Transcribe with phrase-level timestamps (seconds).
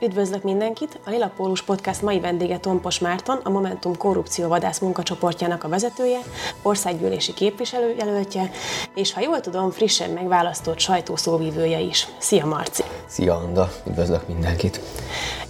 [0.00, 0.98] Üdvözlök mindenkit!
[1.04, 6.18] A Lila Pólus Podcast mai vendége Tompos Márton, a Momentum korrupcióvadász munkacsoportjának a vezetője,
[6.62, 8.50] országgyűlési képviselőjelöltje,
[8.94, 12.08] és ha jól tudom, frissen megválasztott sajtószóvívője is.
[12.18, 12.82] Szia Marci!
[13.06, 13.70] Szia Anda!
[13.86, 14.80] Üdvözlök mindenkit!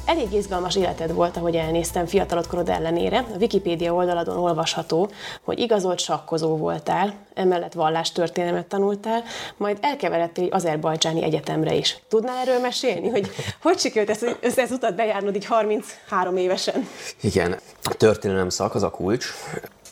[0.06, 3.18] Elég izgalmas életed volt, ahogy elnéztem fiatalodkorod ellenére.
[3.18, 5.10] A Wikipédia oldaladon olvasható,
[5.42, 9.22] hogy igazolt sakkozó voltál, emellett vallástörténelmet tanultál,
[9.56, 11.98] majd elkeveredtél egy azerbajdzsáni egyetemre is.
[12.08, 13.30] Tudnál erről mesélni, hogy
[13.62, 16.88] hogy sikerült ezt, ezt, ezt utat bejárnod így 33 évesen?
[17.20, 19.26] Igen, a történelem szak az a kulcs,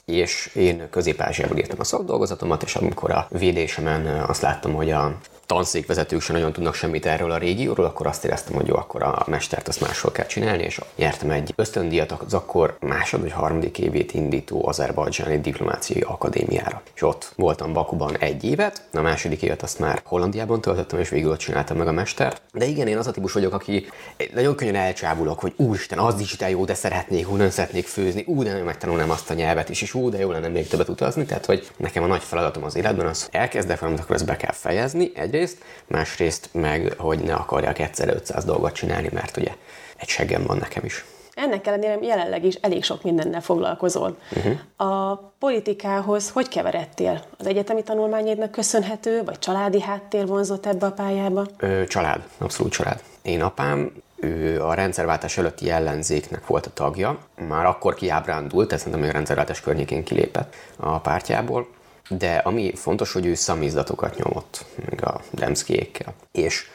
[0.04, 1.22] és én közép
[1.56, 5.16] írtam a szakdolgozatomat, és amikor a védésemen azt láttam, hogy a
[5.46, 9.24] tanszékvezetők sem nagyon tudnak semmit erről a régióról, akkor azt éreztem, hogy jó, akkor a
[9.26, 14.14] mestert azt máshol kell csinálni, és nyertem egy ösztöndíjat az akkor másod vagy harmadik évét
[14.14, 16.82] indító azerbajdzsáni diplomáciai akadémiára.
[16.94, 21.30] És ott voltam Bakuban egy évet, a második évet azt már Hollandiában töltöttem, és végül
[21.30, 22.42] ott csináltam meg a mestert.
[22.52, 23.86] De igen, én az a típus vagyok, aki
[24.34, 28.24] nagyon könnyen elcsábulok, hogy úristen, az is de jó, de szeretnék, ú, nem szeretnék főzni,
[28.26, 30.88] ú, de nem megtanulnám azt a nyelvet is, és ú, de jó lenne még többet
[30.88, 31.24] utazni.
[31.24, 34.52] Tehát, hogy nekem a nagy feladatom az életben az, elkezdek valamit, akkor ezt be kell
[34.52, 39.52] fejezni, egy egyrészt, másrészt meg, hogy ne akarják egyszer 500 dolgot csinálni, mert ugye
[39.96, 41.04] egy seggem van nekem is.
[41.34, 44.16] Ennek ellenére jelenleg is elég sok mindennel foglalkozol.
[44.36, 44.88] Uh-huh.
[44.90, 47.24] A politikához hogy keveredtél?
[47.38, 51.46] Az egyetemi tanulmányédnak köszönhető, vagy családi háttér vonzott ebbe a pályába?
[51.56, 53.02] Ö, család, abszolút család.
[53.22, 57.18] Én apám ő a rendszerváltás előtti ellenzéknek volt a tagja,
[57.48, 61.68] már akkor kiábrándult, tehát szerintem a rendszerváltás környékén kilépett a pártjából,
[62.08, 66.14] de ami fontos, hogy ő szamizdatokat nyomott, még a Demszkiékkel.
[66.32, 66.66] És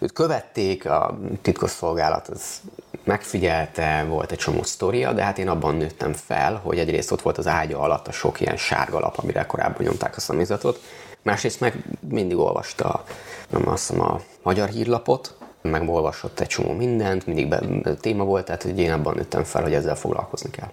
[0.00, 2.60] őt követték, a titkosszolgálat az
[3.04, 7.38] megfigyelte, volt egy csomó sztoria, de hát én abban nőttem fel, hogy egyrészt ott volt
[7.38, 10.80] az ágya alatt a sok ilyen sárga lap, amire korábban nyomták a szamizatot,
[11.22, 13.04] másrészt meg mindig olvasta
[13.48, 17.60] nem azt hiszem, a magyar hírlapot, meg olvasott egy csomó mindent, mindig be,
[18.00, 20.70] téma volt, tehát hogy én abban nőttem fel, hogy ezzel foglalkozni kell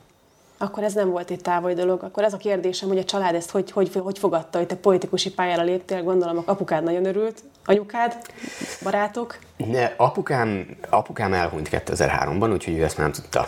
[0.65, 2.03] akkor ez nem volt egy távoli dolog.
[2.03, 5.31] Akkor ez a kérdésem, hogy a család ezt hogy, hogy, hogy fogadta, hogy te politikusi
[5.31, 8.17] pályára léptél, gondolom, apukád nagyon örült, anyukád,
[8.83, 9.37] barátok?
[9.57, 13.47] Ne, apukám, apukám elhunyt 2003-ban, úgyhogy ő ezt nem tudta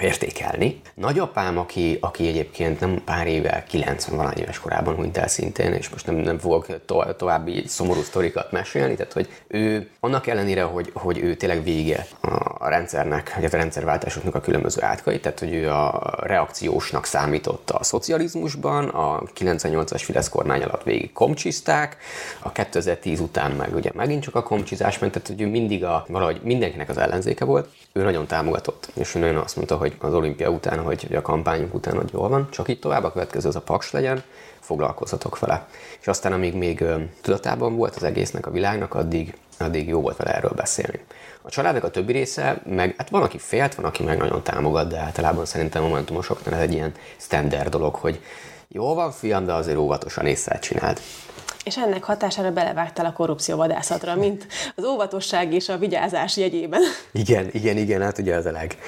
[0.00, 0.80] értékelni.
[0.94, 5.88] Nagyapám, aki, aki egyébként nem pár éve, 90 valány éves korában hunyt el szintén, és
[5.88, 10.90] most nem, nem fogok to- további szomorú sztorikat mesélni, tehát hogy ő annak ellenére, hogy,
[10.94, 12.06] hogy ő tényleg vége
[12.58, 17.84] a rendszernek, vagy a rendszerváltásoknak a különböző átkait, tehát hogy ő a reakciósnak számított a
[17.84, 21.96] szocializmusban, a 98-as Fidesz kormány alatt végig komcsizták,
[22.38, 26.40] a 2010 után meg ugye megint csak a komcsizás ment, tehát hogy mindig a, valahogy
[26.42, 30.50] mindenkinek az ellenzéke volt, ő nagyon támogatott, és ő nagyon azt mondta, hogy az olimpia
[30.50, 33.56] után, hogy, hogy a kampányunk után, hogy jól van, csak így tovább a következő az
[33.56, 34.22] a paks legyen,
[34.60, 35.68] foglalkozhatok vele.
[36.00, 36.84] És aztán, amíg még
[37.20, 41.00] tudatában volt az egésznek a világnak, addig, addig jó volt vele erről beszélni.
[41.42, 44.88] A családnak a többi része, meg hát van, aki félt, van, aki meg nagyon támogat,
[44.88, 48.20] de általában szerintem momentumosoknál ez egy ilyen standard dolog, hogy
[48.68, 51.00] jó van, fiam, de azért óvatosan észre csináld.
[51.64, 56.82] És ennek hatására belevágtál a korrupcióvadászatra, mint az óvatosság és a vigyázás jegyében.
[57.12, 58.78] Igen, igen, igen, hát ugye az a leg,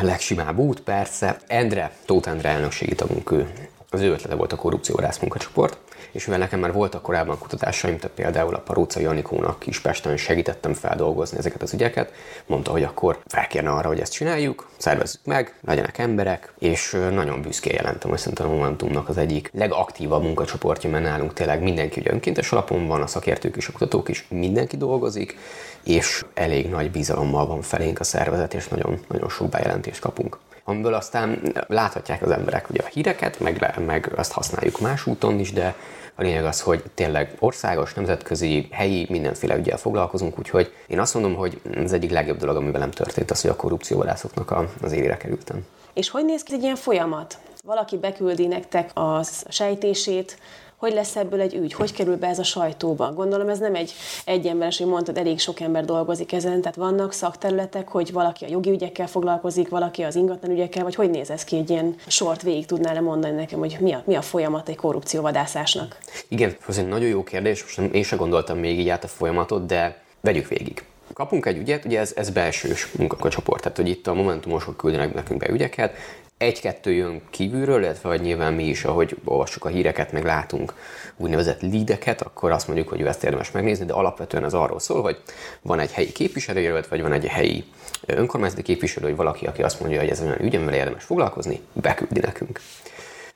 [0.00, 1.36] legsimább út, persze.
[1.46, 3.52] Endre, Tóth Endre elnökségi tagunk ő.
[3.90, 5.78] Az ő ötlete volt a korrupcióvadász munkacsoport
[6.10, 10.74] és mivel nekem már voltak korábban kutatásaim, tehát például a Paróca Janikónak is Pesten segítettem
[10.74, 12.12] feldolgozni ezeket az ügyeket,
[12.46, 17.74] mondta, hogy akkor felkérne arra, hogy ezt csináljuk, szervezzük meg, legyenek emberek, és nagyon büszkén
[17.74, 22.52] jelentem, hogy szerintem a Momentumnak az egyik legaktívabb munkacsoportja, mert nálunk tényleg mindenki ugye önkéntes
[22.52, 25.36] alapon van, a szakértők és a kutatók is, mindenki dolgozik,
[25.84, 30.94] és elég nagy bizalommal van felénk a szervezet, és nagyon, nagyon sok bejelentést kapunk amiből
[30.94, 35.74] aztán láthatják az emberek ugye a híreket, meg, meg azt használjuk más úton is, de
[36.14, 41.34] a lényeg az, hogy tényleg országos, nemzetközi, helyi, mindenféle ügyel foglalkozunk, úgyhogy én azt mondom,
[41.34, 45.66] hogy az egyik legjobb dolog, ami velem történt, az, hogy a korrupcióvadászoknak az élére kerültem.
[45.92, 47.38] És hogy néz ki egy ilyen folyamat?
[47.64, 50.38] Valaki beküldi nektek a sejtését,
[50.78, 53.12] hogy lesz ebből egy ügy, hogy kerül be ez a sajtóba.
[53.12, 53.92] Gondolom ez nem egy
[54.24, 58.70] egyemberes, hogy mondtad, elég sok ember dolgozik ezen, tehát vannak szakterületek, hogy valaki a jogi
[58.70, 62.66] ügyekkel foglalkozik, valaki az ingatlan ügyekkel, vagy hogy néz ez ki egy ilyen sort végig
[62.66, 65.98] tudnál-e mondani nekem, hogy mi a, mi a folyamat egy korrupcióvadászásnak?
[66.28, 69.66] Igen, ez egy nagyon jó kérdés, most én sem gondoltam még így át a folyamatot,
[69.66, 70.84] de vegyük végig
[71.18, 75.40] kapunk egy ügyet, ugye ez, ez belsős munkacsoport, tehát hogy itt a momentumosok küldenek nekünk
[75.40, 75.94] be ügyeket,
[76.36, 80.74] egy-kettő jön kívülről, illetve hogy nyilván mi is, ahogy olvassuk a híreket, meg látunk
[81.16, 85.22] úgynevezett leadeket, akkor azt mondjuk, hogy ezt érdemes megnézni, de alapvetően ez arról szól, hogy
[85.62, 87.64] van egy helyi képviselőjelölt, vagy van egy helyi
[88.06, 92.60] önkormányzati képviselő, vagy valaki, aki azt mondja, hogy ez olyan ügy, érdemes foglalkozni, beküldi nekünk.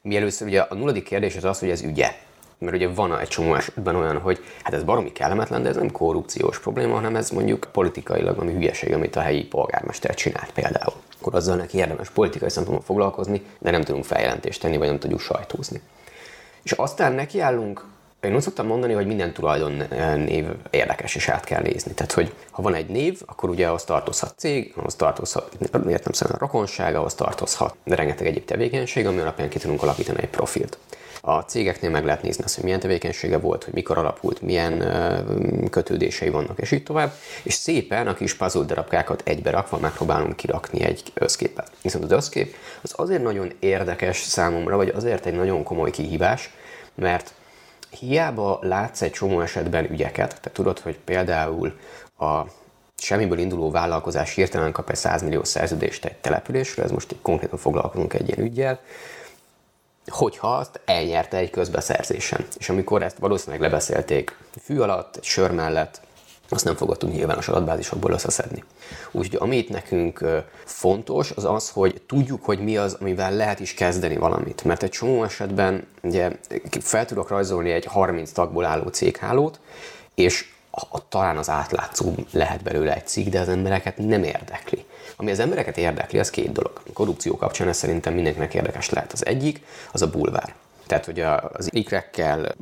[0.03, 2.13] Mi először ugye a nulladik kérdés az az, hogy ez ügye.
[2.63, 5.91] Mert ugye van egy csomó esetben olyan, hogy hát ez baromi kellemetlen, de ez nem
[5.91, 10.95] korrupciós probléma, hanem ez mondjuk politikailag ami hülyeség, amit a helyi polgármester csinált például.
[11.19, 15.21] Akkor azzal neki érdemes politikai szempontból foglalkozni, de nem tudunk feljelentést tenni, vagy nem tudjuk
[15.21, 15.81] sajtózni.
[16.63, 17.85] És aztán nekiállunk
[18.21, 21.93] én úgy szoktam mondani, hogy minden tulajdon eh, név érdekes, és át kell nézni.
[21.93, 25.57] Tehát, hogy ha van egy név, akkor ugye ahhoz tartozhat cég, ahhoz tartozhat,
[25.89, 30.19] értem szerint a rokonság, ahhoz tartozhat de rengeteg egyéb tevékenység, ami alapján ki tudunk alapítani
[30.23, 30.79] egy profilt.
[31.25, 34.79] A cégeknél meg lehet nézni azt, hogy milyen tevékenysége volt, hogy mikor alapult, milyen
[35.71, 37.13] kötődései vannak, és így tovább.
[37.43, 41.71] És szépen a kis puzzle darabkákat egybe rakva megpróbálunk kirakni egy összképet.
[41.83, 46.51] Viszont az összkép az azért nagyon érdekes számomra, vagy azért egy nagyon komoly kihívás,
[46.95, 47.33] mert
[47.91, 51.79] hiába látsz egy csomó esetben ügyeket, tehát tudod, hogy például
[52.19, 52.41] a
[52.97, 58.15] semmiből induló vállalkozás hirtelen kap egy 100 millió szerződést egy településre, ez most konkrétan foglalkozunk
[58.15, 58.81] egy ilyen ügyjel,
[60.07, 62.47] hogyha azt elnyerte egy közbeszerzésen.
[62.59, 66.01] És amikor ezt valószínűleg lebeszélték fű alatt, sör mellett,
[66.49, 68.65] azt nem fogod tudni nyilvános adatbázisokból összeszedni.
[69.11, 70.25] Úgyhogy amit nekünk
[70.65, 74.65] fontos, az az, hogy tudjuk, hogy mi az, amivel lehet is kezdeni valamit.
[74.65, 76.31] Mert egy csomó esetben ugye
[76.81, 79.61] fel tudok rajzolni egy 30 tagból álló céghálót,
[80.15, 84.85] és a, talán az átlátszó lehet belőle egy cikk, de az embereket nem érdekli.
[85.17, 86.83] Ami az embereket érdekli, az két dolog.
[86.93, 89.13] Korrupció kapcsán ez szerintem mindenkinek érdekes lehet.
[89.13, 90.55] Az egyik, az a bulvár.
[90.87, 91.21] Tehát, hogy
[91.53, 92.55] az ikrekkel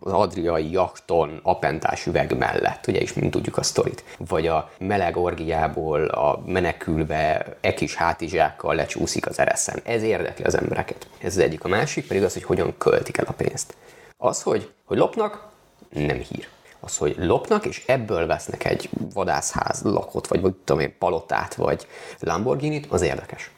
[0.00, 5.16] az adriai jachton apentás üveg mellett, ugye is mint tudjuk a sztorit, vagy a meleg
[5.16, 9.80] orgiából a menekülve ekis hátizsákkal lecsúszik az ereszen.
[9.84, 11.08] Ez érdekli az embereket.
[11.18, 11.64] Ez az egyik.
[11.64, 13.74] A másik pedig az, hogy hogyan költik el a pénzt.
[14.16, 15.48] Az, hogy, hogy lopnak,
[15.90, 16.48] nem hír.
[16.80, 21.86] Az, hogy lopnak, és ebből vesznek egy vadászház lakot, vagy, vagy tudom én, palotát, vagy
[22.20, 23.50] Lamborghini-t, az érdekes.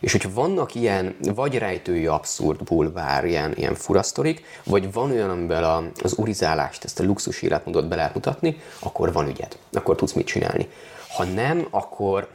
[0.00, 5.92] És hogyha vannak ilyen vagy rejtői abszurd bulvár, ilyen, ilyen furasztorik, vagy van olyan, amiben
[6.02, 10.26] az urizálást, ezt a luxus életmódot be lehet mutatni, akkor van ügyed, akkor tudsz mit
[10.26, 10.68] csinálni.
[11.16, 12.28] Ha nem, akkor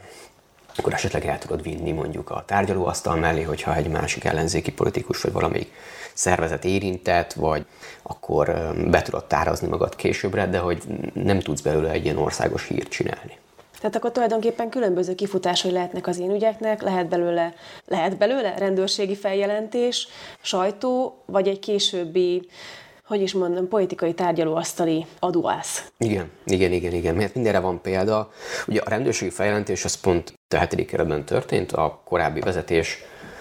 [0.76, 5.32] akkor esetleg el tudod vinni mondjuk a tárgyalóasztal mellé, hogyha egy másik ellenzéki politikus vagy
[5.32, 5.72] valamelyik
[6.14, 7.66] szervezet érintett, vagy
[8.02, 10.82] akkor be tudod tárazni magad későbbre, de hogy
[11.12, 13.38] nem tudsz belőle egy ilyen országos hírt csinálni.
[13.78, 17.54] Tehát akkor tulajdonképpen különböző kifutásai lehetnek az én ügyeknek, lehet belőle,
[17.86, 20.08] lehet belőle rendőrségi feljelentés,
[20.40, 22.48] sajtó, vagy egy későbbi
[23.06, 25.92] hogy is mondom, politikai tárgyalóasztali adóász.
[25.98, 28.32] Igen, igen, igen, igen, mert mindenre van példa.
[28.66, 32.98] Ugye a rendőrségi feljelentés az pont a hetedik keretben történt, a korábbi vezetés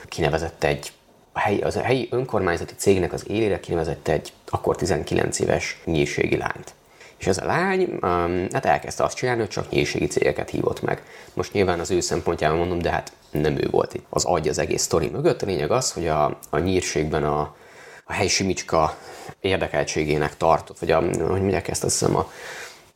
[0.08, 0.92] kinevezett egy
[1.32, 6.38] a helyi, az a helyi önkormányzati cégnek az élére kinevezett egy akkor 19 éves nyírségi
[6.38, 6.74] lányt.
[7.18, 11.04] És ez a lány um, hát elkezdte azt csinálni, hogy csak nyírségi cégeket hívott meg.
[11.34, 14.58] Most nyilván az ő szempontjában mondom, de hát nem ő volt itt az agy az
[14.58, 15.42] egész sztori mögött.
[15.42, 17.56] A lényeg az, hogy a, a nyírségben a,
[18.04, 18.98] a helyi simicska
[19.42, 22.32] érdekeltségének tartott, vagy a, hogy mondják ezt, azt hiszem a,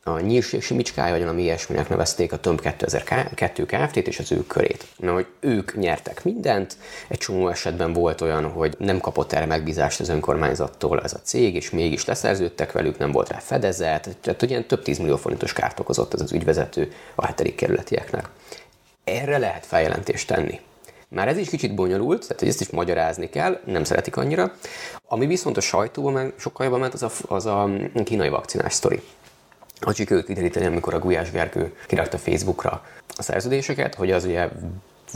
[0.02, 4.86] a nyírség simicskája, vagy valami ilyesminek nevezték a Tömb 2002 Kft-t és az ő körét.
[4.96, 6.76] Na, hogy ők nyertek mindent,
[7.08, 11.54] egy csomó esetben volt olyan, hogy nem kapott erre megbízást az önkormányzattól ez a cég,
[11.54, 16.14] és mégis leszerződtek velük, nem volt rá fedezet, tehát ugye több tízmillió forintos kárt okozott
[16.14, 18.28] ez az ügyvezető a hetedik kerületieknek.
[19.04, 20.60] Erre lehet feljelentést tenni.
[21.08, 24.52] Már ez is kicsit bonyolult, tehát ezt is magyarázni kell, nem szeretik annyira.
[25.06, 27.70] Ami viszont a sajtóban meg sokkal jobban ment, az a, az a
[28.04, 29.02] kínai vakcinás sztori.
[29.80, 32.84] Hogy sikerült kideríteni, amikor a Gulyás Gergő kirakta Facebookra
[33.16, 34.48] a szerződéseket, hogy az ugye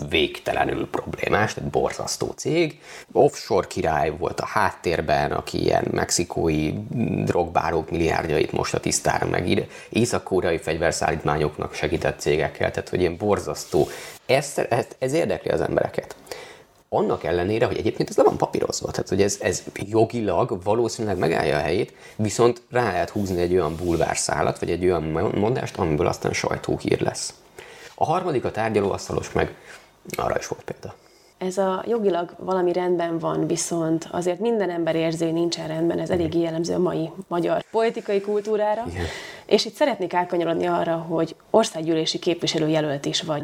[0.08, 2.80] végtelenül problémás, tehát borzasztó cég.
[3.12, 6.72] Offshore király volt a háttérben, aki ilyen mexikói
[7.24, 13.88] drogbárók milliárdjait most a tisztára megír, észak-koreai fegyverszállítmányoknak segített cégekkel, tehát hogy ilyen borzasztó.
[14.26, 16.16] Ez, ez, ez érdekli az embereket
[16.94, 21.56] annak ellenére, hogy egyébként ez le van papírozva, tehát hogy ez, ez jogilag valószínűleg megállja
[21.56, 25.02] a helyét, viszont rá lehet húzni egy olyan bulvárszálat, vagy egy olyan
[25.34, 27.34] mondást, amiből aztán sajtóhír lesz.
[27.94, 29.56] A harmadik a tárgyalóasztalos meg
[30.16, 30.94] arra is volt példa.
[31.38, 36.10] Ez a jogilag valami rendben van, viszont azért minden ember érzi, hogy nincsen rendben, ez
[36.10, 38.84] elég jellemző a mai magyar politikai kultúrára.
[38.88, 39.04] Igen.
[39.46, 43.42] És itt szeretnék átkanyarodni arra, hogy országgyűlési képviselőjelölt is vagy.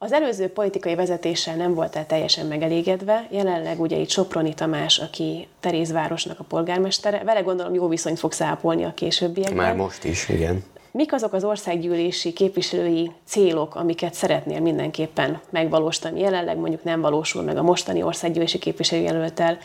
[0.00, 6.40] Az előző politikai vezetéssel nem voltál teljesen megelégedve, jelenleg ugye itt Soproni Tamás, aki Terézvárosnak
[6.40, 9.56] a polgármestere, vele gondolom jó viszonyt fogsz ápolni a későbbiekben.
[9.56, 10.64] Már most is, igen.
[10.90, 16.20] Mik azok az országgyűlési képviselői célok, amiket szeretnél mindenképpen megvalósítani?
[16.20, 19.58] Jelenleg mondjuk nem valósul meg a mostani országgyűlési képviselőjelöltel.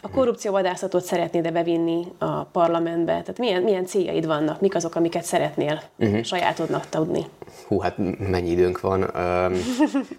[0.00, 3.12] A korrupcióvadászatot szeretnéd-e bevinni a parlamentbe?
[3.12, 4.60] Tehát milyen, milyen céljaid vannak?
[4.60, 6.22] Mik azok, amiket szeretnél uh-huh.
[6.22, 7.26] sajátodnak tudni?
[7.66, 9.00] Hú, hát mennyi időnk van.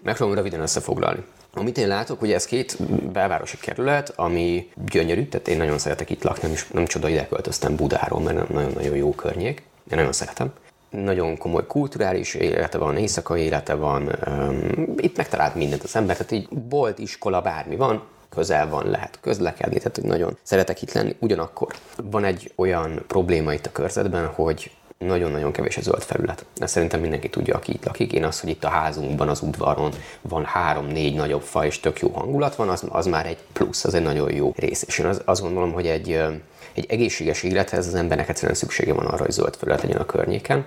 [0.02, 1.24] Megpróbálom röviden összefoglalni.
[1.54, 2.76] Amit én látok, hogy ez két
[3.12, 7.26] belvárosi kerület, ami gyönyörű, tehát én nagyon szeretek itt lakni, nem, is, nem csoda ide
[7.26, 9.62] költöztem Budáról, mert nagyon-nagyon jó környék.
[9.90, 10.52] Én nagyon szeretem
[10.90, 14.16] nagyon komoly kulturális élete van, éjszakai élete van,
[14.96, 19.76] itt megtalált mindent az ember, tehát így bolt, iskola, bármi van, közel van, lehet közlekedni,
[19.76, 21.16] tehát hogy nagyon szeretek itt lenni.
[21.18, 24.70] Ugyanakkor van egy olyan probléma itt a körzetben, hogy
[25.06, 26.44] nagyon-nagyon kevés a zöld felület.
[26.56, 28.12] Ezt szerintem mindenki tudja, aki itt lakik.
[28.12, 32.08] Én az, hogy itt a házunkban, az udvaron van három-négy nagyobb fa, és tök jó
[32.08, 34.84] hangulat van, az, az már egy plusz, az egy nagyon jó rész.
[34.86, 36.10] És én az, azt gondolom, hogy egy,
[36.72, 40.64] egy egészséges élethez az embernek egyszerűen szüksége van arra, hogy zöld felület legyen a környéken.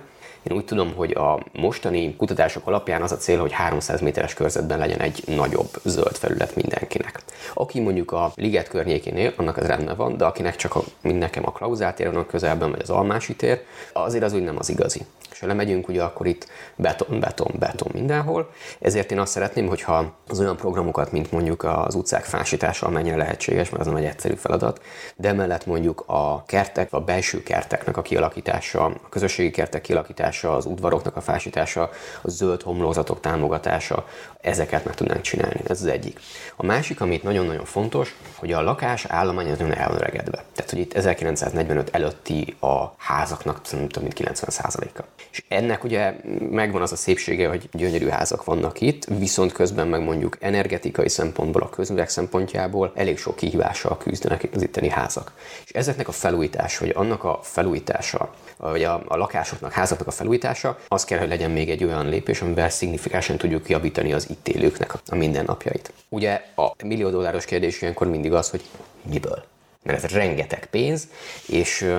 [0.50, 4.78] Én úgy tudom, hogy a mostani kutatások alapján az a cél, hogy 300 méteres körzetben
[4.78, 7.22] legyen egy nagyobb zöld felület mindenkinek.
[7.54, 11.18] Aki mondjuk a liget környékén él, annak ez rendben van, de akinek csak a, mint
[11.18, 14.68] nekem a Klauzát tér, a közelben, vagy az Almási tér, azért az úgy nem az
[14.68, 15.00] igazi.
[15.34, 18.50] És ha lemegyünk, ugye akkor itt beton, beton, beton mindenhol.
[18.80, 23.70] Ezért én azt szeretném, hogyha az olyan programokat, mint mondjuk az utcák fásítása, amennyire lehetséges,
[23.70, 24.82] mert az nem egy egyszerű feladat,
[25.16, 30.66] de emellett mondjuk a kertek, a belső kerteknek a kialakítása, a közösségi kertek kialakítása, az
[30.66, 31.90] udvaroknak a fásítása,
[32.22, 34.06] a zöld homlózatok támogatása,
[34.40, 35.60] ezeket meg tudnánk csinálni.
[35.66, 36.20] Ez az egyik.
[36.56, 40.44] A másik, amit nagyon-nagyon fontos, hogy a lakás állomány az nagyon.
[40.54, 45.02] Tehát, hogy itt 1945 előtti a házaknak több mint 90%-a.
[45.34, 46.14] És ennek ugye
[46.50, 51.62] megvan az a szépsége, hogy gyönyörű házak vannak itt, viszont közben meg mondjuk energetikai szempontból,
[51.62, 55.32] a közművek szempontjából elég sok kihívással küzdenek az itteni házak.
[55.64, 60.78] És ezeknek a felújítása, vagy annak a felújítása, vagy a, a lakásoknak, házaknak a felújítása,
[60.88, 64.94] az kell, hogy legyen még egy olyan lépés, amivel szignifikánsan tudjuk javítani az itt élőknek
[65.06, 65.92] a mindennapjait.
[66.08, 68.62] Ugye a millió dolláros kérdés ilyenkor mindig az, hogy
[69.02, 69.44] miből?
[69.84, 71.08] Mert ez rengeteg pénz,
[71.46, 71.94] és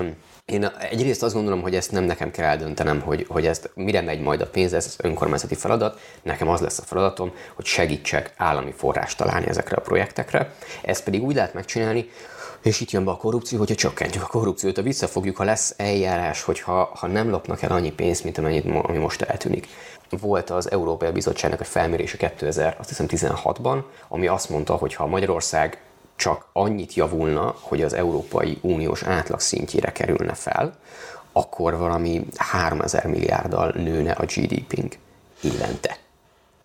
[0.46, 4.22] én egyrészt azt gondolom, hogy ezt nem nekem kell eldöntenem, hogy, hogy ezt mire megy
[4.22, 6.00] majd a pénz, ez önkormányzati feladat.
[6.24, 10.54] Nekem az lesz a feladatom, hogy segítsek állami forrást találni ezekre a projektekre.
[10.82, 12.10] Ezt pedig úgy lehet megcsinálni,
[12.62, 16.42] és itt jön be a korrupció, hogyha csökkentjük a korrupciót, ha visszafogjuk, ha lesz eljárás,
[16.44, 19.68] hogyha ha nem lopnak el annyi pénzt, mint amennyit, ami most eltűnik.
[20.10, 25.82] Volt az Európai Bizottságnak egy felmérése 2016-ban, ami azt mondta, hogy ha Magyarország
[26.16, 30.76] csak annyit javulna, hogy az Európai Uniós átlag szintjére kerülne fel,
[31.32, 34.98] akkor valami 3000 milliárddal nőne a GDP-nk
[35.44, 35.98] évente.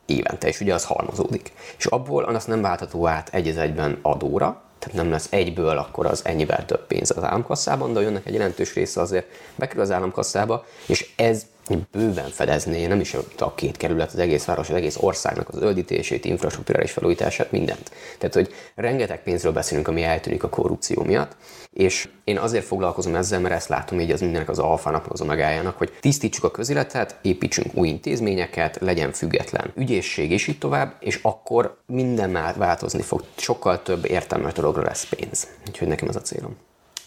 [0.06, 1.52] Évente, és ugye az halmozódik.
[1.78, 6.20] És abból az nem váltható át egy egyben adóra, tehát nem lesz egyből akkor az
[6.24, 11.10] ennyivel több pénz az államkasszában, de jönnek egy jelentős része azért bekerül az államkasszába, és
[11.16, 11.46] ez
[11.92, 16.24] bőven fedezné, nem is a két kerület, az egész város, az egész országnak az öldítését,
[16.24, 17.90] infrastruktúrális felújítását, mindent.
[18.18, 21.36] Tehát, hogy rengeteg pénzről beszélünk, ami eltűnik a korrupció miatt,
[21.72, 25.78] és én azért foglalkozom ezzel, mert ezt látom így az mindenek az alfának, az omegájának,
[25.78, 31.76] hogy tisztítsuk a közéletet, építsünk új intézményeket, legyen független ügyészség, és így tovább, és akkor
[31.86, 35.46] minden már változni fog, sokkal több értelmes dologra lesz pénz.
[35.68, 36.56] Úgyhogy nekem ez a célom.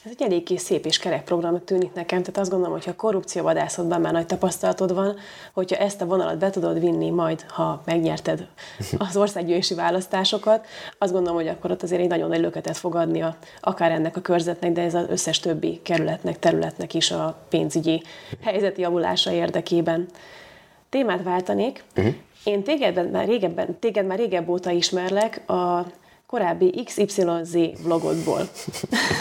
[0.05, 4.01] Ez egy eléggé szép és kerek program tűnik nekem, tehát azt gondolom, hogy ha korrupcióvadászatban
[4.01, 5.15] már nagy tapasztalatod van,
[5.53, 8.48] hogyha ezt a vonalat be tudod vinni majd, ha megnyerted
[8.98, 10.65] az országgyűlési választásokat,
[10.98, 14.17] azt gondolom, hogy akkor ott azért egy nagyon nagy löketet fog adni a, akár ennek
[14.17, 18.03] a körzetnek, de ez az összes többi kerületnek, területnek is a pénzügyi
[18.41, 20.07] helyzeti javulása érdekében.
[20.89, 21.83] Témát váltanék.
[21.95, 22.13] Uh-huh.
[22.43, 25.86] Én téged már régebben, téged már régebb óta ismerlek a
[26.33, 28.41] korábbi XYZ vlogodból.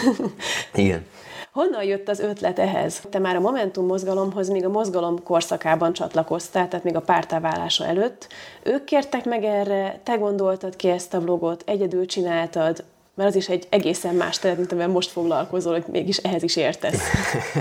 [0.73, 1.05] Igen.
[1.51, 3.01] Honnan jött az ötlet ehhez?
[3.09, 8.27] Te már a Momentum mozgalomhoz még a mozgalom korszakában csatlakoztál, tehát még a pártáválása előtt.
[8.63, 12.83] Ők kértek meg erre, te gondoltad ki ezt a vlogot, egyedül csináltad,
[13.15, 16.55] mert az is egy egészen más terület, mint amivel most foglalkozol, hogy mégis ehhez is
[16.55, 17.01] értesz.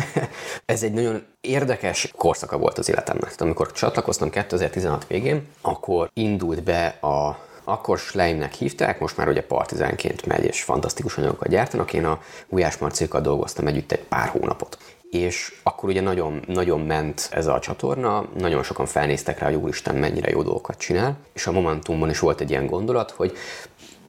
[0.64, 3.34] Ez egy nagyon érdekes korszaka volt az életemnek.
[3.38, 10.26] Amikor csatlakoztam 2016 végén, akkor indult be a akkor Schleimnek hívták, most már ugye partizánként
[10.26, 11.92] megy, és fantasztikus anyagokat gyártanak.
[11.92, 14.78] Én a Gulyás Marcékkal dolgoztam együtt egy pár hónapot
[15.12, 19.94] és akkor ugye nagyon, nagyon ment ez a csatorna, nagyon sokan felnéztek rá, hogy úristen
[19.94, 23.32] mennyire jó dolgokat csinál, és a Momentumban is volt egy ilyen gondolat, hogy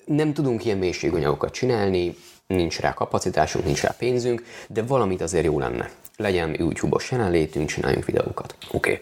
[0.05, 2.15] nem tudunk ilyen mélységanyagokat csinálni,
[2.47, 5.89] nincs rá kapacitásunk, nincs rá pénzünk, de valamit azért jó lenne.
[6.17, 8.55] Legyen YouTube-os jelenlétünk, csináljunk videókat.
[8.71, 8.91] Oké.
[8.91, 9.01] Okay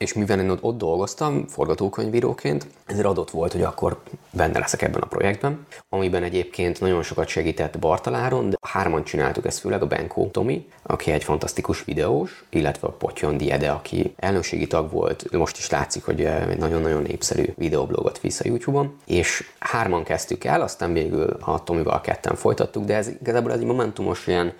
[0.00, 5.06] és mivel én ott, dolgoztam forgatókönyvíróként, ezért adott volt, hogy akkor benne leszek ebben a
[5.06, 10.68] projektben, amiben egyébként nagyon sokat segített Bartaláron, de hárman csináltuk ezt főleg a Benko Tomi,
[10.82, 16.04] aki egy fantasztikus videós, illetve a Potyon Diede, aki elnökségi tag volt, most is látszik,
[16.04, 21.62] hogy egy nagyon-nagyon népszerű videoblogot visz a YouTube-on, és hárman kezdtük el, aztán végül a
[21.62, 24.52] Tomival ketten folytattuk, de ez igazából ez egy momentumos ilyen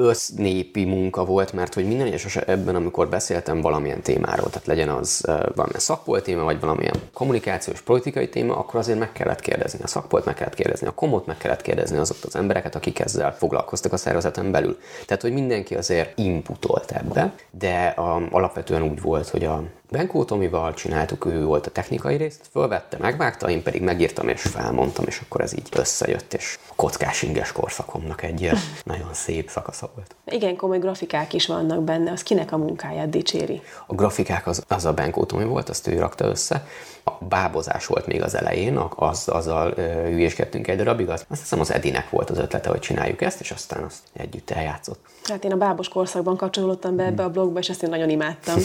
[0.00, 5.20] össznépi munka volt, mert hogy minden egyes ebben, amikor beszéltem valamilyen témáról, tehát legyen az
[5.26, 10.24] valamilyen szakpolt téma, vagy valamilyen kommunikációs, politikai téma, akkor azért meg kellett kérdezni a szakpolt,
[10.24, 13.96] meg kellett kérdezni a komot, meg kellett kérdezni azokat az embereket, akik ezzel foglalkoztak a
[13.96, 14.78] szervezeten belül.
[15.06, 20.74] Tehát, hogy mindenki azért inputolt ebbe, de a, alapvetően úgy volt, hogy a Benkó Tomival
[20.74, 25.40] csináltuk, ő volt a technikai részt, fölvette, megvágta, én pedig megírtam és felmondtam, és akkor
[25.40, 28.50] ez így összejött, és a kockás inges korszakomnak egy
[28.84, 30.14] nagyon szép szakasza volt.
[30.24, 33.62] Igen, komoly grafikák is vannak benne, az kinek a munkáját dicséri?
[33.86, 36.66] A grafikák az, az a Benkó Tomi volt, azt ő rakta össze.
[37.04, 41.72] A bábozás volt még az elején, az, azzal hülyéskedtünk egy darabig, az, azt hiszem az
[41.72, 45.04] Edinek volt az ötlete, hogy csináljuk ezt, és aztán azt együtt eljátszott.
[45.24, 48.56] Hát én a bábos korszakban kapcsolódtam be ebbe a blogba, és ezt én nagyon imádtam.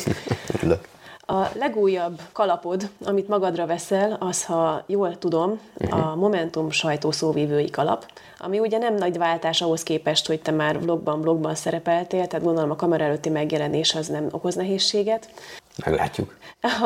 [1.26, 8.06] A legújabb kalapod, amit magadra veszel, az, ha jól tudom, a Momentum sajtószóvívői kalap,
[8.40, 12.72] ami ugye nem nagy váltás ahhoz képest, hogy te már vlogban, blogban szerepeltél, tehát gondolom
[12.72, 15.30] a kamera előtti megjelenés az nem okoz nehézséget.
[15.86, 16.38] Meglátjuk.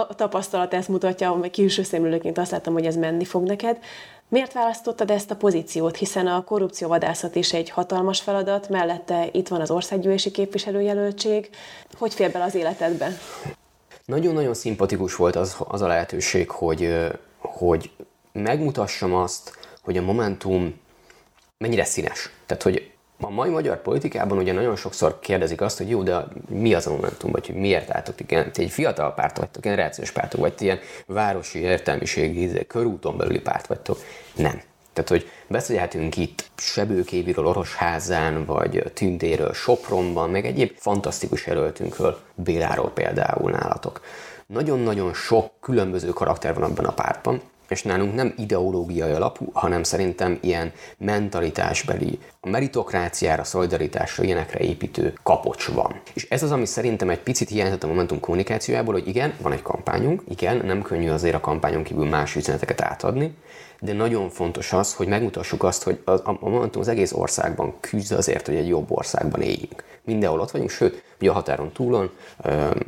[0.08, 3.78] A tapasztalat ezt mutatja, hogy külső szemlélőként azt láttam, hogy ez menni fog neked.
[4.28, 5.98] Miért választottad ezt a pozíciót?
[5.98, 11.50] Hiszen a korrupcióvadászat is egy hatalmas feladat, mellette itt van az országgyűlési képviselőjelöltség.
[11.98, 13.18] Hogy fér bele az életedbe?
[14.10, 17.92] Nagyon-nagyon szimpatikus volt az, az a lehetőség, hogy, hogy
[18.32, 20.80] megmutassam azt, hogy a Momentum
[21.58, 22.30] mennyire színes.
[22.46, 26.74] Tehát, hogy a mai magyar politikában ugye nagyon sokszor kérdezik azt, hogy jó, de mi
[26.74, 30.40] az a Momentum, vagy hogy miért álltok, igen, ti egy fiatal párt vagytok, generációs pártok,
[30.40, 33.98] vagy ti ilyen városi értelmiségi, körúton belüli párt vagytok.
[34.36, 34.62] Nem.
[35.04, 43.52] Tehát, hogy beszélhetünk itt Sebőkéviről, Orosházán, vagy Tündéről, Sopronban, meg egyéb fantasztikus jelöltünkről, Béláról például
[43.52, 44.02] nálatok.
[44.48, 50.38] Nagyon-nagyon sok különböző karakter van abban a pártban, és nálunk nem ideológiai alapú, hanem szerintem
[50.42, 56.02] ilyen mentalitásbeli, a meritokráciára, szolidaritásra, ilyenekre építő kapocs van.
[56.14, 59.62] És ez az, ami szerintem egy picit hiányzott a Momentum kommunikációjából, hogy igen, van egy
[59.62, 63.34] kampányunk, igen, nem könnyű azért a kampányon kívül más üzeneteket átadni,
[63.80, 68.12] de nagyon fontos az, hogy megmutassuk azt, hogy a, a Momentum az egész országban küzd
[68.12, 69.84] azért, hogy egy jobb országban éljünk.
[70.04, 72.12] Mindenhol ott vagyunk, sőt, ugye a határon túlon,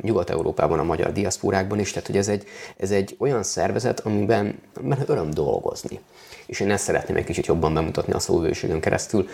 [0.00, 2.44] Nyugat-Európában, a magyar diaszpórákban is, tehát hogy ez egy,
[2.76, 6.00] ez egy olyan szervezet, amiben, amiben öröm dolgozni.
[6.46, 9.28] És én ezt szeretném egy kicsit jobban bemutatni a szóvőségön keresztül,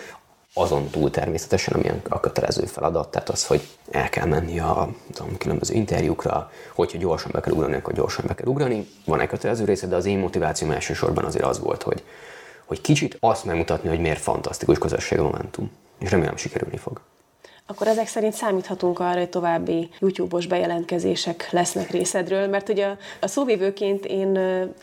[0.53, 5.37] azon túl természetesen, ami a kötelező feladat, tehát az, hogy el kell menni a tudom,
[5.37, 8.87] különböző interjúkra, hogyha gyorsan be kell ugrani, akkor gyorsan be kell ugrani.
[9.05, 12.03] Van egy kötelező része, de az én motivációm elsősorban azért az volt, hogy,
[12.65, 15.71] hogy kicsit azt megmutatni, hogy miért fantasztikus közösség a Momentum.
[15.99, 17.01] És remélem sikerülni fog
[17.69, 23.27] akkor ezek szerint számíthatunk arra, hogy további YouTube-os bejelentkezések lesznek részedről, mert ugye a, a
[23.27, 24.39] szóvívőként én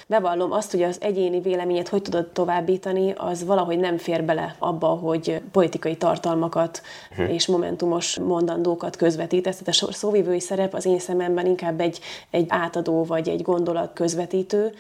[0.07, 4.87] bevallom azt, hogy az egyéni véleményet hogy tudod továbbítani, az valahogy nem fér bele abba,
[4.87, 6.83] hogy politikai tartalmakat
[7.17, 7.23] hm.
[7.23, 9.59] és momentumos mondandókat közvetítesz.
[9.65, 14.75] Tehát a szóvívői szerep az én szememben inkább egy, egy átadó vagy egy gondolat közvetítő,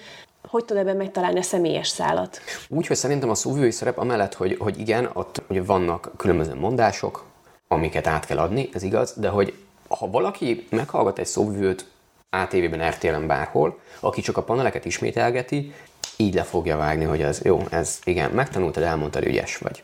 [0.48, 2.40] hogy tud ebben megtalálni a személyes szálat?
[2.68, 7.24] Úgy, hogy szerintem a szóvivői szerep amellett, hogy, hogy igen, ott ugye vannak különböző mondások,
[7.68, 9.54] amiket át kell adni, ez igaz, de hogy
[9.88, 11.86] ha valaki meghallgat egy szóvivőt
[12.30, 15.72] ATV-ben, RTL-en bárhol, aki csak a paneleket ismételgeti,
[16.16, 19.82] így le fogja vágni, hogy az jó, ez igen, megtanultad, elmondtad, ügyes vagy.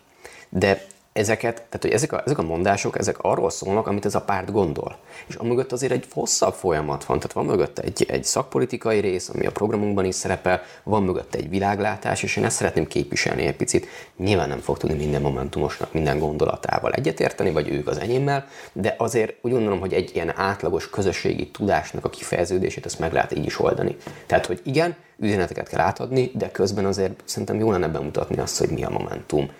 [0.48, 4.20] De ezeket, tehát hogy ezek a, ezek a mondások, ezek arról szólnak, amit ez a
[4.20, 4.96] párt gondol.
[5.26, 9.46] És amögött azért egy hosszabb folyamat van, tehát van mögött egy, egy szakpolitikai rész, ami
[9.46, 13.86] a programunkban is szerepel, van mögött egy világlátás, és én ezt szeretném képviselni egy picit.
[14.16, 19.34] Nyilván nem fog tudni minden momentumosnak minden gondolatával egyetérteni, vagy ők az enyémmel, de azért
[19.40, 23.60] úgy gondolom, hogy egy ilyen átlagos közösségi tudásnak a kifejeződését ezt meg lehet így is
[23.60, 23.96] oldani.
[24.26, 28.68] Tehát, hogy igen, üzeneteket kell átadni, de közben azért szerintem jó lenne bemutatni azt, hogy
[28.68, 29.50] mi a momentum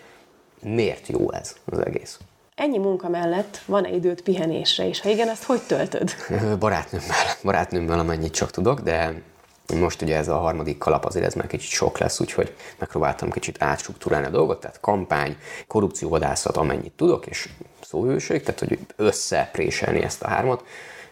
[0.63, 2.19] miért jó ez az egész.
[2.55, 5.01] Ennyi munka mellett van-e időt pihenésre is?
[5.01, 6.15] Ha igen, azt hogy töltöd?
[6.59, 9.21] Barátnőmmel, barátnőmmel amennyit csak tudok, de
[9.79, 13.63] most ugye ez a harmadik kalap azért ez már kicsit sok lesz, úgyhogy megpróbáltam kicsit
[13.63, 17.49] átstruktúrálni a dolgot, tehát kampány, korrupcióvadászat, amennyit tudok, és
[17.81, 20.63] szóhőség, tehát hogy összepréselni ezt a hármat,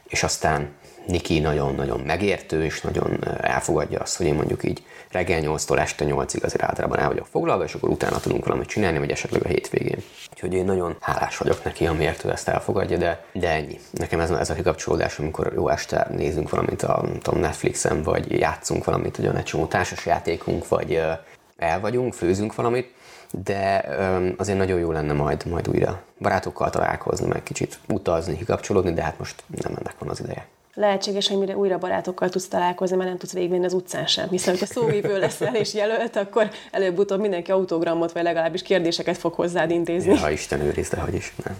[0.03, 0.69] és aztán
[1.07, 6.43] Niki nagyon-nagyon megértő, és nagyon elfogadja azt, hogy én mondjuk így reggel 8-tól este 8-ig
[6.43, 10.03] azért általában el vagyok foglalva, és akkor utána tudunk valamit csinálni, vagy esetleg a hétvégén.
[10.31, 13.79] Úgyhogy én nagyon hálás vagyok neki, amiért ő ezt elfogadja, de, de ennyi.
[13.91, 18.83] Nekem ez, ez a kikapcsolódás, amikor jó este nézünk valamit a tudom, Netflixen, vagy játszunk
[18.83, 21.01] valamit, ugyan egy csomó társas játékunk, vagy
[21.57, 22.93] el vagyunk, főzünk valamit,
[23.31, 23.85] de
[24.37, 29.19] azért nagyon jó lenne majd, majd újra barátokkal találkozni, meg kicsit utazni, kikapcsolódni, de hát
[29.19, 33.17] most nem ennek van az ideje lehetséges, hogy mire újra barátokkal tudsz találkozni, mert nem
[33.17, 34.29] tudsz végigmenni az utcán sem.
[34.29, 39.71] Hiszen, hogyha szóvívő leszel és jelölt, akkor előbb-utóbb mindenki autogramot, vagy legalábbis kérdéseket fog hozzád
[39.71, 40.15] intézni.
[40.15, 41.33] Ha Isten őrizd, hogy is.
[41.45, 41.57] Nem.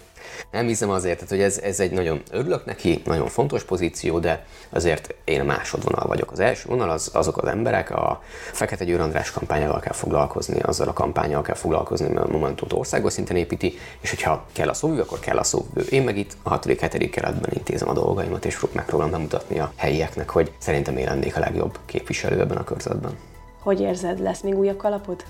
[0.52, 4.46] Nem hiszem azért, tehát, hogy ez, ez egy nagyon örülök neki, nagyon fontos pozíció, de
[4.70, 6.32] azért én a másodvonal vagyok.
[6.32, 8.22] Az első vonal az, azok az emberek, a
[8.52, 13.14] Fekete Győr András kampányával kell foglalkozni, azzal a kampányal kell foglalkozni, mert a Momentumot országos
[13.14, 15.82] szinten építi, és hogyha kell a szóvivő, akkor kell a szóvivő.
[15.90, 16.66] Én meg itt a 6.
[16.66, 17.10] 7.
[17.10, 21.80] keretben intézem a dolgaimat, és megpróbálom bemutatni a helyieknek, hogy szerintem én lennék a legjobb
[21.86, 23.18] képviselő ebben a körzetben.
[23.60, 25.24] Hogy érzed, lesz még újabb kalapod?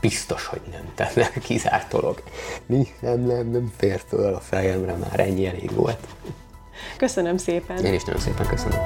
[0.00, 0.92] Biztos, hogy nem.
[0.94, 2.22] Tehát nem kizárt dolog.
[2.66, 6.06] Nem, nem, nem fér föl a fejemre, már ennyi elég volt.
[6.96, 7.84] Köszönöm szépen.
[7.84, 8.80] Én is nagyon szépen köszönöm.